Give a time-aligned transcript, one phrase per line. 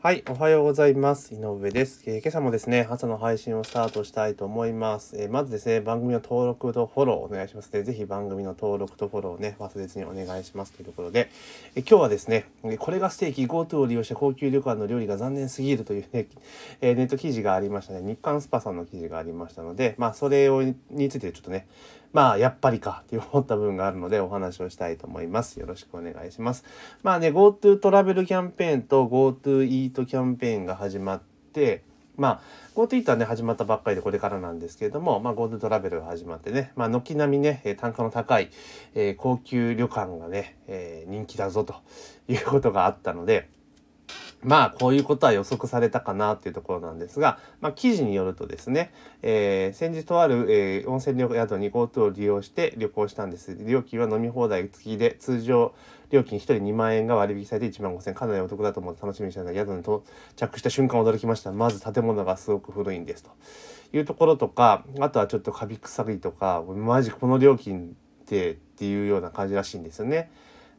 [0.00, 1.34] はい、おはようございます。
[1.34, 5.20] 井上です、えー、今朝もですね、朝の配信をスタートしたいと思います。
[5.20, 7.82] えー、まずですね、番組の登録とフォローお願いしますね。
[7.82, 11.30] ぜひ番組の登録とフォローをね、忘れずにお願いしますというところで、
[11.74, 12.44] えー、今日はですね、
[12.78, 16.28] これがステーキ GoTo を利用した高級旅館の料理が残念すぎるというね、
[16.80, 18.00] えネット記事がありましたね。
[18.00, 21.66] 日刊スパさんの記事がありましたので、まあ、それをについてちょっとね、
[22.12, 25.60] まあ、やっぱりかって思った部分があるのでお話をしたいと思います。
[25.60, 26.64] よろしくお願いします。
[27.02, 31.20] まあね、GoTo トラベルキャンペーンと GoTo イートキャンペーンが始まっ
[31.52, 31.82] て、
[32.16, 32.40] まあ、
[32.74, 38.50] GoTo イートはね、始まったばっかりでこれからなんですけれども、まあ、GoTo トラベルが始まってね、まあ、軒並みね、単価の高い、
[38.94, 41.76] えー、高級旅館がね、えー、人気だぞと
[42.26, 43.48] いうことがあったので、
[44.42, 48.92] まあ、こういうことは予測されたかなっていうところなんですが、まあ、記事によるとですね、
[49.22, 53.56] えー、先日とある、えー、温泉宿に GoTo を利用して旅行したんです。
[53.58, 55.74] 料金は飲み放題付きで、通常
[56.10, 60.02] 料金1人2万円が割引されて1万5000円、かなりお得だと思って楽しみにしたので、宿に到
[60.36, 61.50] 着した瞬間驚きました。
[61.52, 63.30] まず建物がすごく古いんですと
[63.92, 70.30] いうところとか、あとはちょっとカビ臭いとか、マジこの料金ってっていうような感じらしいんですよね。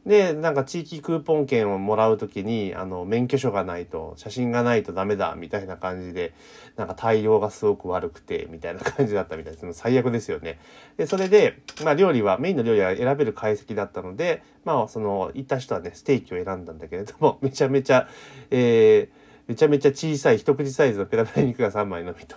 [0.06, 6.32] で、なんか地域クーポン券をもらうときに、あの、免許証がないと、写真がないとダメだ、みたいな感じで、
[6.76, 9.72] なんか対応がすごく悪くて、みたいな感じだったみたいです。
[9.74, 10.58] 最悪ですよね。
[10.96, 18.08] で、それで、まあ料理は、メインの料理は選べる解析だったので、まあその、行った人はね、ステーキを選んだんだけれども、 めちゃめちゃ、
[18.50, 22.36] えー、めちゃめちゃ小さい一口サイズのペラペラ肉が3枚のみと、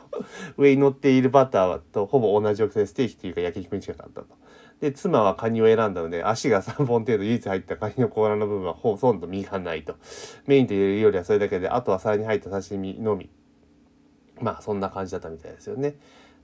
[0.58, 4.28] 上に乗っているバターとほぼ同じ大きさでステーキっていうか焼き肉に近かったと。
[4.84, 9.96] で、妻はカニを選んだので、足が3本程度唯一入ったカニの甲羅の部分はほとんど身がないと。
[10.46, 13.30] メインというよりはそれだけで、あとは皿に入った刺身のみ。
[14.42, 15.96] まあ、そんな感じだったみたいですよね。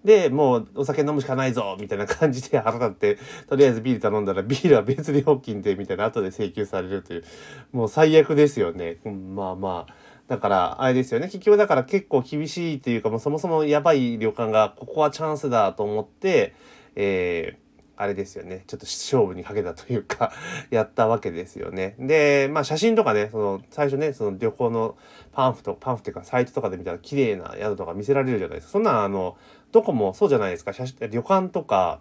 [0.05, 3.17] で、もうお酒飲むしかないぞみたいな感じで腹立って、
[3.49, 7.25] とりあえずビール頼んだらビールは別料金でみたいな後で請求されるという、
[7.73, 8.99] もう最悪ですよね。
[9.03, 9.93] うんまあまあ。
[10.29, 11.25] だから、あれですよね。
[11.25, 16.55] 結局だから結構厳しいっていうか、もうそもそもやばい旅館が、ここはチャンスだと思って、
[16.95, 17.68] えー、
[18.01, 18.63] あれですよね。
[18.65, 20.31] ちょっと勝負にかけたというか
[20.71, 21.95] やったわけですよね。
[21.99, 24.97] で、まあ写真とかね、その、最初ね、その旅行の
[25.33, 28.71] パンフと、パンフっていうかサイトとかで見たら綺麗な宿とか見せられるじゃないですか。
[28.71, 29.35] そんなあの、
[29.73, 30.71] どこもそうじゃないですか。
[30.71, 31.99] 写真、旅館とか、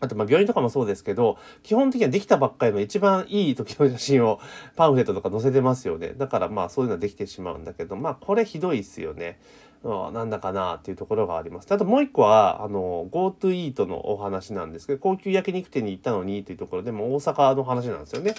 [0.00, 4.40] あと、ま、病院とかもそうですけど、基本的にはできたばっかりの一番いい時の写真を
[4.74, 6.14] パンフレットとか載せてますよね。
[6.16, 9.38] だからまあそういうのはできてしまうんだけど、まあこれひどいっすよね。
[9.84, 11.70] なんだかなっていうところがあります。
[11.70, 18.34] あともう一個は、あの、GoTo イートのお話なんですけど、高級焼肉店に行ったのにというところでも大阪の話なんですよね。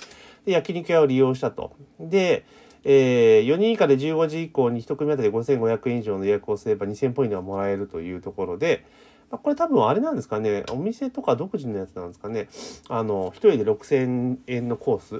[0.45, 1.73] で、焼肉屋を利用したと。
[1.99, 2.45] で、
[2.83, 8.85] えー、4人以下で15時以降に1組当たり5500円以上の予約をすれば2000ポイントがもらえるというところで、
[9.29, 12.47] まあ、これ多分あれなんですかね、お店とか独自のやつなんですかね、
[12.89, 15.19] あの、1人で6000円のコース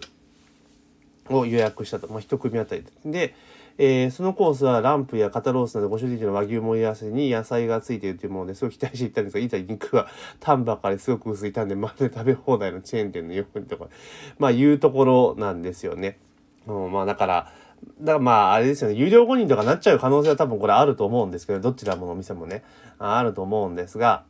[1.33, 2.07] を予約したと。
[2.07, 3.35] まあ、1組当たりで。
[3.77, 10.07] えー、そのコースはランプや肩ロースなど5種類の和牛盛り合わせに野菜がついているというものですごい期待していったんですが、いざ肉は
[10.39, 13.87] タンばかりすごく薄いタンでまるで食べ放題のチェーン店のようにとか、
[14.39, 16.19] まあいうところなんですよね。
[16.67, 17.51] うん、まあだから、
[17.99, 22.63] だからまああれですよね、有料5人とかなっちゃう可能性は多分これあると思うんですけど、どちらものお店もね、
[22.97, 24.23] あると思うんですが、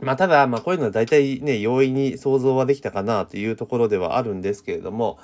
[0.00, 5.18] まあただ、まあこういうのは大体ね、容易に想像はできたかなというところではあるんですけれども、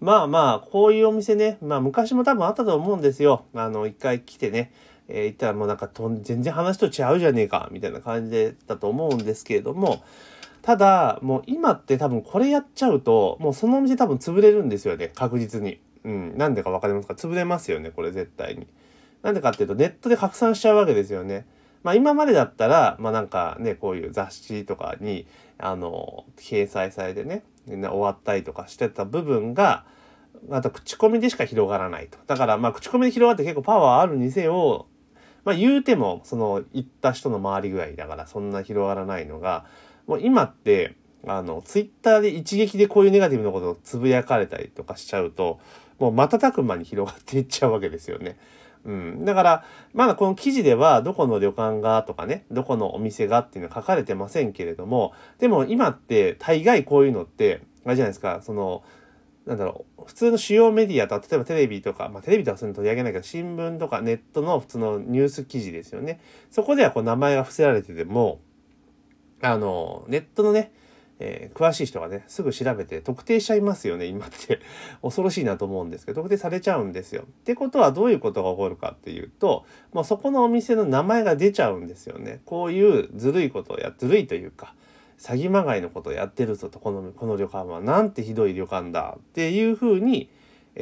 [0.00, 3.46] まあまあ、こういうお店ね、まあ昔も多分あったと思うんですよ。
[3.54, 4.72] あの、一回来てね、
[5.08, 10.02] えー、行ったらもうなんかと全然話と違うじゃねえか、みたいな感じでだと思うんですけれども、
[10.62, 15.80] ただ、もう今って多分これやっちゃうと、もうそのお店多分潰れるんですよね、確実に。
[16.04, 16.36] うん。
[16.36, 17.14] なんでかわかりますか？
[17.14, 18.66] 潰れますよね、これ絶対に。
[19.22, 21.46] なんでかっていうと、ネットで拡散しちゃうわけですよね。
[21.86, 25.24] まあ今までだったら、まあなんかね、こういう雑誌とかに、
[25.56, 29.84] あの、掲載されてね、みんな終わったりとかしてた部分が、
[30.50, 32.18] あと口コミでしか広がらないと。
[32.26, 34.86] だからまあ口コミで広がって結構パワーあるにせよ、
[35.44, 39.64] まあ言うてもその行った人の回り具合だからそんな広がらないのが、
[40.08, 45.60] もう今って、あの、ツイッターで一撃でこういうネガティブなことをつぶやかれたりとかしちゃうと、
[46.00, 48.36] もう瞬く間に広がっていっちゃうわけですよね。
[48.84, 49.24] うん。
[49.24, 49.64] だから、
[49.94, 58.82] まだこの記事では、どこの旅館がとかね、どこのお店がっていうのは書かれてませんけれども、でも今って大概こういうのって、あれじゃないですか、その、
[59.46, 66.20] なんだろう、普通の主要メディアと、例えばテレビとか、まあテレビとはそういうの取り上げないけど、新聞とかネットの普通のニュース記事ですよね。
[66.50, 68.40] そこではこう名前が伏せられてても、
[69.40, 70.72] あの、ネットのね、
[71.18, 74.60] えー、詳しい人がね、すぐ調べて特定しちゃいますよね、今って。
[75.02, 77.22] 恐ろしいなと思うんですけど、特定されちゃうんですよ。
[77.22, 82.40] ってことはどういうことが起こるかっていうと、もうそこのお店の名前が出ちゃうんですよね。
[82.44, 84.74] こういうずるいことをや、ずるいというか、
[85.18, 90.28] 詐欺まがいのことをやってるぞと、この、この旅館はなんてひどい旅館だっていうふうに、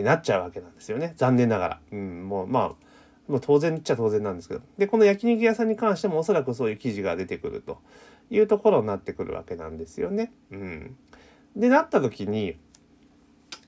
[0.03, 1.15] なっちゃうわけなんですよね。
[1.17, 1.81] 残念ながら。
[1.93, 2.85] うん、もうまあ、
[3.31, 4.61] もう当然っちゃ当然なんですけど。
[4.77, 7.79] で、この焼肉屋さんに関してもおそらくそういう記事が出てくると
[8.31, 10.32] いうところになってくるわけなんですよね。
[10.50, 10.97] うん。
[11.56, 12.56] で、なった時に、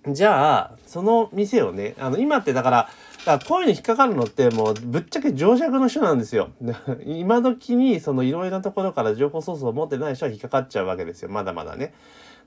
[0.09, 2.89] じゃあ、その店をね、あの、今ってだから、
[3.27, 6.51] だからこういうの引っかかるのってもうぶっちゃけ情弱の人なんですよ。
[7.05, 11.29] 今時にそのいろいろなところから情報ソースを持ってない人は引っかかっちゃうわけですよ。
[11.29, 11.93] まだまだね。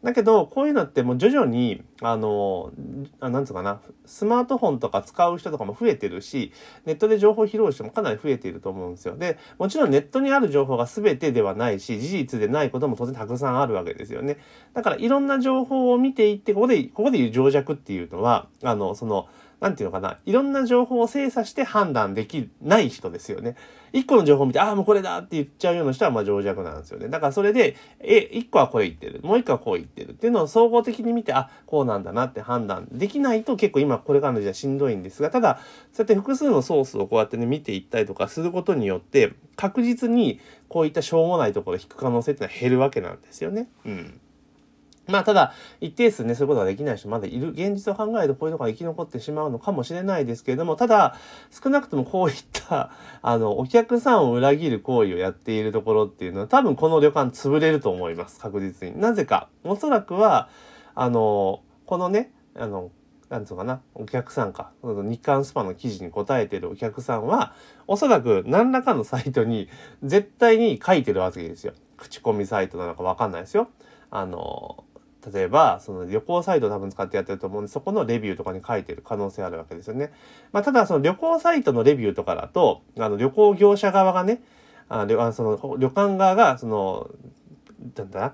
[0.02, 2.72] だけど、こういうのってもう徐々に、あの、
[3.20, 6.54] あなんつうかな、スマートフォンとか使う人とかも増えてるし、
[6.86, 9.18] ネットで情報を拾う人もかなり増えていると思うんですよ。
[9.18, 14.38] で、もちろんネットにある情報が全てではないし、事実でないことも当然たくさんあるわけですよね。
[14.74, 19.28] だからいろんな情報を見ていって、ここで、ここで言う情弱っていうのは、あの、その、
[19.60, 23.56] なんていうのかな、いろんな情報を精査して判断できない人ですよね。
[23.92, 27.10] 一個の情報を見て、ああ、もうこれだって言っちゃうような人は、まあ、情弱なんですよね。
[27.10, 29.20] だからそれで、え、一個はこれ言ってる。
[29.24, 35.60] もう一個はこう言ってるっていうのを総合的に見て、あ、こうなんだなって判断できないと結構今これからの時代しんどいんですが、ただ、
[35.92, 40.40] そうやって複数のソースをこうやってね、見ていったりとかすることによって、確実に
[40.70, 43.68] こういったしょうもないところを引く可能性っていうのは減るわけなんですよね。
[43.86, 44.22] うん。
[45.10, 47.50] まあ、ただ、一定数ね、そういうことができない人まだいる。
[47.50, 51.16] 現実を考えるとこういうのが生き残ってしまうのかもしれないですけれども、ただ、
[51.52, 52.92] 少なくともこういった、
[53.22, 58.40] あの、お客さんを裏切る行為をやっているところっていうのは、多分この旅館潰れると思います。
[58.40, 59.00] 確実に。
[59.00, 59.50] なぜか。
[59.64, 60.50] おそらくは、
[60.96, 62.92] あの、このね、あの、
[63.30, 67.54] なんつうかな、お客さんか、日刊スパの記事に答えてるお客さんは、
[67.88, 69.70] おそらく何らかのサイトに
[70.04, 71.74] 絶対に書いてるわけですよ。
[71.96, 73.70] 口コミサイトなのかわかんないですよ。
[74.10, 74.84] あの、
[75.34, 80.12] 例えば、その旅行サイト多分使ってやってると思うんで、そこのレビューとかに書いてる可能性あるわけですよね。
[80.52, 84.42] まあ、ただその旅行サイトのレビューとかだと、あの旅行業者側がね、
[84.88, 87.10] あその旅館側が、その、
[87.96, 88.34] なんだ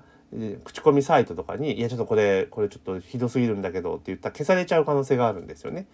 [0.64, 5.86] 口コミサイトとかに、いや、ちょっとこれ、これちょっとひどすぎるんだけどって言ったら消されちゃう可能性があるんですよね。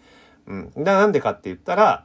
[0.46, 0.72] うん。
[0.76, 2.04] なんでかって言ったら、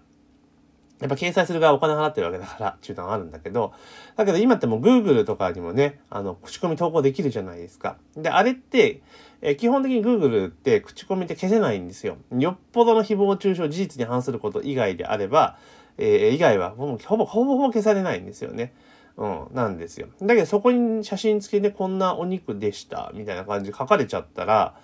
[1.00, 3.74] やっぱ掲載する側お金払ってるわけだからっていうのはあるんだけど、
[4.16, 7.98] だけど今ってもう Google とかにもね、あの、口コミ投稿できるじゃないですか。
[8.16, 9.02] で、あれって、
[9.42, 12.18] え基本的に Google って口コミって消せないんですよ。
[12.36, 15.58] よっぽどの誹謗中傷事実に反すること以外であれば、
[16.00, 18.74] えー、以外はほぼ、ほぼ、ほぼ消されないんですよね。
[19.18, 20.08] うん、なんですよ。
[20.22, 24.76] だけどそこに写真付きでこんなお肉でした、みたいな感じ書かれちゃったら、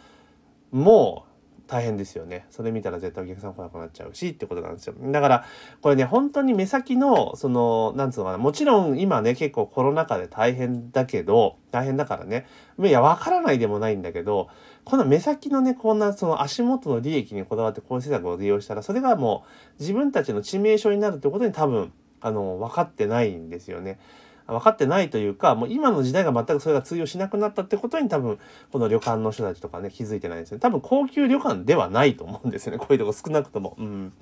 [0.72, 1.33] もう、
[1.74, 2.46] 大変ですよね。
[2.52, 4.94] それ見たら絶対お客さん来なくなっちゃうしってことなんですよ。
[4.96, 5.46] だから、
[5.82, 12.46] これね、本当に目先の、その、なんつうのかな、もちろん今ね、結構コロナ禍で大変だけど、大変だからね、
[12.80, 14.50] いや、わからないでもないんだけど、
[14.86, 19.44] この目先のね、こんなその足元の利益にこだわってこういう施策を利用したら、それがも
[19.80, 21.92] う自分たちの致命傷になるってことに多分、
[22.22, 24.00] あの、分かってないんですよね。
[24.48, 28.40] 分かってないというか、もう今の時代が全くそれが通用しなくなったってことに多分、
[28.72, 30.60] この旅館の人たちとかね、気づいてないんですね。
[30.60, 32.80] 多分高級旅館ではないと思うんですよね。
[32.80, 33.76] こういうとこ少なくとも。
[33.80, 34.14] うん。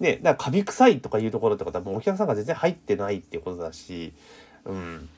[0.00, 4.12] ね、だからカビ臭いとかいうところってことはもうお客さんが全然入ってないっていうことだし、
[4.64, 5.08] うん。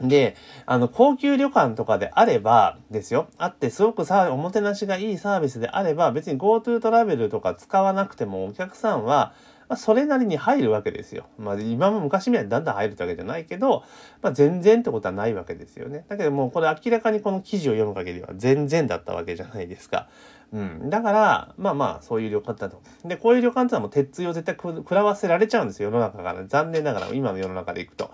[0.00, 0.34] で、
[0.66, 3.28] あの、高級旅館とかであれば、ですよ。
[3.38, 9.34] あって、すごくさ、おもてなしがいいサービスであれば、別に GoTo トラベルとか使わなくてもお客さんは、
[9.70, 11.26] まあ、それなりに入るわけですよ。
[11.38, 13.84] まあ、今も昔みたいにだんだん入るってわけじゃないけど、
[14.20, 16.04] まあ、全然ってことはないわけですよね。
[16.08, 20.08] だけどもうこれ明らかにこの記事を読む限りは全然だったわけじゃないですか。
[20.52, 20.90] うん。
[20.90, 22.82] だから、まあまあ、そういう旅館だと。
[23.04, 26.44] で、こういう旅館ってのはもう鉄槌を絶対食らわせられちゃうんですよ、世の中から。
[26.48, 28.10] 残念ながら、今の世の中で行くと。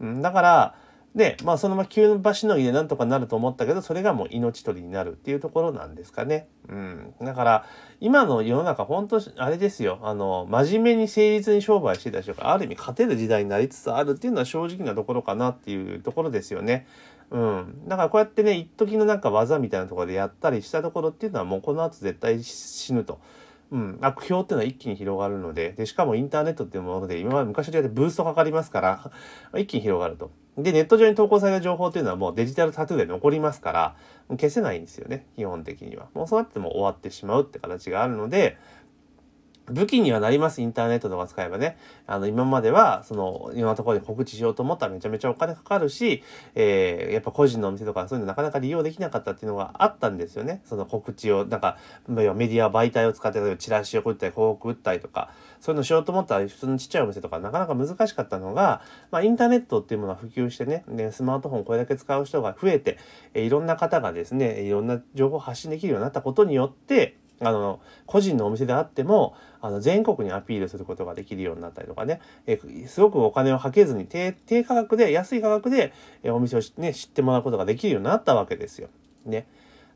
[0.00, 0.74] うん、だから、
[1.16, 6.46] で、まあそのまま急の場しのぎでなんとかなると思ったけど、それがもう命取りになるっていうところなんですかね。
[6.68, 7.14] うん。
[7.22, 7.64] だから、
[8.00, 9.98] 今の世の中、本当あれですよ。
[10.02, 16.86] あの、真面目に誠実に商売してた人が、ある意味勝てる時代になりつつあるっていうのは正直なところかなっていうところですよね。
[17.30, 17.88] うん。
[17.88, 23.20] だからこうやってね、一時のなんか技みたいなところでやったりしたところっていうのはもうこの後絶対死ぬと。
[23.72, 29.10] うん、悪評っていうのは一気に広がるので、で、しかもインターネットっていうもので、今まで昔と違ってブーストかかりますから、
[29.58, 30.30] 一気に広がると。
[30.56, 33.96] で、ネット上に投稿された情報っていうのはもうデジタルタトゥーで残りますから、
[34.30, 36.06] 消せないんですよね、基本的には。
[36.14, 38.56] もうそうやっても終わってしまうって形があるので、
[39.70, 41.76] 武器にはなります、インターネットとか使えばね。
[42.06, 46.22] あの、今までは、その、いろんなところで告知しようと思ったらめちゃめちゃお金かかるし、
[46.54, 50.62] えー、やっぱ個人のお店とかそういうのなかなか利用できなかったっていうのがあったんですよね。
[50.64, 55.30] その告知を、なんか、メディア媒体を使って、例えばチラシを打ったり、広告打ったりとか、
[55.60, 62.98] そういうのしようと思ったら、普通のちっちゃいお店とかなかなか難しかったのが、まあ、インターネットっていうものが普及してね、でスマートフォンこれだけ使う人が増えて、
[63.34, 78.88] えいろんな方がですね、いろんな情報を発信できるようになったことによって、あの、個人のお店であっても、あの、全国にアピールすることができるようになったりとかね、えすごくお金をかけずに低、低価格で、安い価格で、えお店をね、知ってもらうことができるようになったわけですよ。
[79.24, 79.46] ね。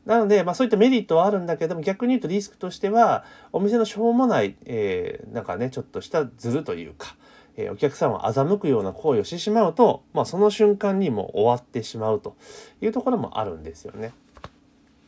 [0.05, 7.15] なので、まあそういったメリットはあるんだけども、逆に言うとリスクとしては、お店のしょうもない、えー、なんかね、ちょっとしたズルというか、
[7.55, 12.35] えー、お客さんを欺くような行為をしてしまうと、まあその瞬間にもう終わってしまうと
[12.81, 14.13] いうところもあるんですよね。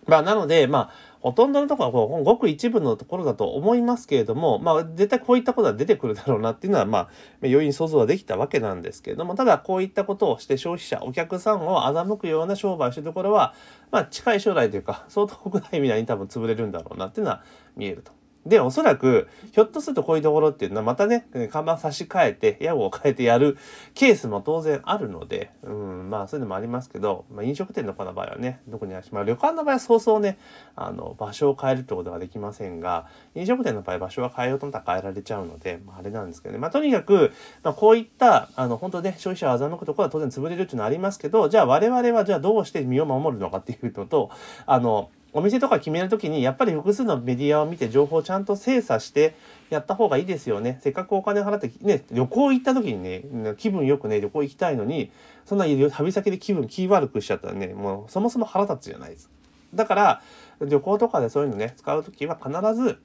[0.07, 7.09] まあなので、まあほとんどのところはこうごく一部のところだと思いますけれども、まあ絶対こういったことは出てくるだろうなっていうのは、まあ
[7.41, 13.53] 余韻に想像はできたわけなんですけれども、ただこういったことをして消費者、お客さんを欺くような商売をしてるところは、
[13.91, 17.43] まあ近い将来というか、相当国内未来に多分潰れるんだろうなっていうのは
[17.77, 18.11] 見えると。
[18.45, 23.57] で、おそらく、ひょっとするとこういうところっていうのは、またね、看板差し替えて、屋号を変えてやる
[23.93, 30.37] ケースも当然あるので、うん、まあそういうのもありますけど、まあ飲食店の子の場合はね、どこにあるし、まあ旅館の場合は早々ね、
[30.75, 36.59] あの、場所を変えるってことはできませんが、飲食店の場合場所は変えようと思ったら変えられちゃうので、まああれなんですけどね。
[36.59, 37.31] まあとにかく、
[37.63, 44.31] まあこういった、あの、本当ね、消費者を欺くところは当然潰れるっていうのはありますけど、じゃあ我々はじゃあどうして身を守るのかっていうのと、
[44.65, 49.35] あの、お店とか決めるときに、やっぱり複数のメディアを見て情報をちゃんと精査して
[49.71, 50.79] やった方がいいですよね。
[50.81, 55.11] せっかくお金払って、ね、旅行行った時にね、気分よくね、旅行行きたいのに、
[55.45, 59.29] そんな旅先で気分気悪くしちゃったらね、もうそもそも腹立つじゃないです。
[59.73, 60.21] だから、
[60.61, 62.99] 旅行とかでそういうのね、使うときは必ず、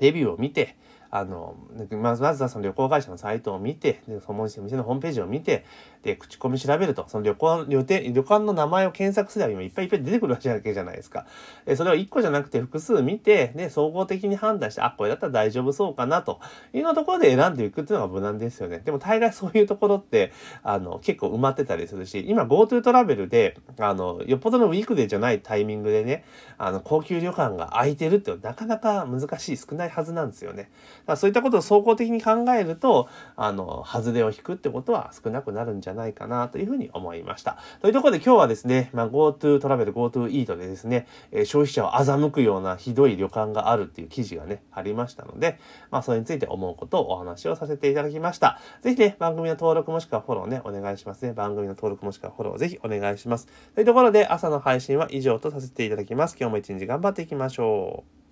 [0.00, 0.76] レビューを見て、
[1.14, 1.54] あの、
[1.92, 5.64] まずはその旅行会社のサイトを見て、でその店のホームページを見て、
[6.02, 11.24] で、口コミ調べると、その旅行、旅程、旅館の名前を検索すれば今いっぱいいっぱい出てくるわけじゃないですか。
[11.66, 16.40] えそれを1個じゃなくて複数見て、で、総合的に判断して、あ、これだったら大丈夫そうかな、と
[16.72, 18.80] いうようなところで選んでいくっていうのが無難ですよね。
[18.84, 20.32] でも大概そういうところって、
[20.64, 26.24] あの、結構埋まってたりするし、今 GoTo トラベルで、あの、よっぽどのウィークデーじゃないタイミングでね、
[26.58, 30.70] あの、高級旅館が空いてるってなかなか難しい、少ないはずなんですよね。
[31.06, 37.58] だそういったことを総合的に考えると、あの、外れを引くってことは少なくなるんじゃないかなというふうに思いました。
[37.80, 45.58] というところで今日はですね、まあ、GoTo トラベル、GoTo イートでですね、え、消費者を欺くようなひどい旅館があるっていう記事がね、ありましたので、
[45.90, 48.58] まあ、それについて思うことをお話をさせていただきました。
[48.80, 51.32] ぜひね、番組の登録もしくはフォローね、お願いしますね。
[51.32, 53.46] 番組の登録もしくはフォローぜひお願いします。
[53.74, 56.36] というところで朝の配信は以上とさせていただきます。
[56.38, 58.23] 今日も一日頑張っていきましょう。